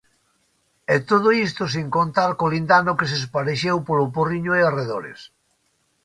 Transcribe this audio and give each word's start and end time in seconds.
E 0.93 0.95
todo 1.09 1.27
isto 1.47 1.63
sen 1.73 1.87
contar 1.97 2.31
co 2.37 2.51
lindano 2.53 2.97
que 2.97 3.09
se 3.09 3.15
esparexeu 3.21 3.77
polo 3.87 4.11
Porriño 4.15 4.51
e 4.55 4.61
arredores. 4.63 5.19